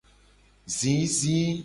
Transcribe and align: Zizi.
Zizi. 0.77 1.37